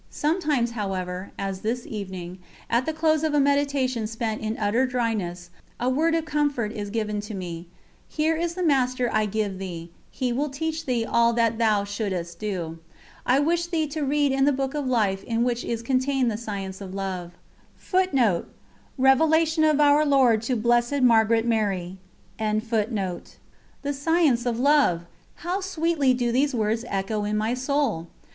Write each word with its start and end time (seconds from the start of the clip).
Sometimes, 0.09 0.71
however, 0.71 1.31
as 1.37 1.61
this 1.61 1.85
evening, 1.85 2.39
at 2.71 2.87
the 2.87 2.91
close 2.91 3.23
of 3.23 3.35
a 3.35 3.39
meditation 3.39 4.07
spent 4.07 4.41
in 4.41 4.57
utter 4.57 4.87
dryness, 4.87 5.51
a 5.79 5.91
word 5.91 6.15
of 6.15 6.25
comfort 6.25 6.71
is 6.71 6.89
given 6.89 7.21
to 7.21 7.35
me: 7.35 7.67
"Here 8.09 8.35
is 8.35 8.55
the 8.55 8.63
Master 8.63 9.11
I 9.13 9.27
give 9.27 9.59
thee, 9.59 9.91
He 10.09 10.33
will 10.33 10.49
teach 10.49 10.87
thee 10.87 11.05
all 11.05 11.33
that 11.33 11.59
thou 11.59 11.83
shouldst 11.83 12.39
do. 12.39 12.79
I 13.27 13.37
wish 13.37 13.67
thee 13.67 13.85
to 13.89 14.01
read 14.01 14.31
in 14.31 14.45
the 14.45 14.51
Book 14.51 14.73
of 14.73 14.87
Life 14.87 15.23
in 15.23 15.43
which 15.43 15.63
is 15.63 15.83
contained 15.83 16.31
the 16.31 16.35
science 16.35 16.81
of 16.81 16.95
love...." 16.95 17.33
The 17.91 18.39
Science 23.93 24.45
of 24.47 24.59
Love! 24.59 25.05
How 25.35 25.59
sweetly 25.61 26.13
do 26.15 26.31
these 26.31 26.55
words 26.55 26.85
echo 26.89 27.23
in 27.23 27.37
my 27.37 27.53
soul! 27.53 28.07